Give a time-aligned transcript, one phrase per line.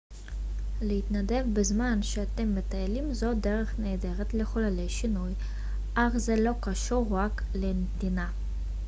[0.81, 5.33] להתנדב בזמן שאתם מטיילים זו דרך נהדרת לחולל שינוי
[5.93, 8.31] אך זה לא קשור רק לנתינה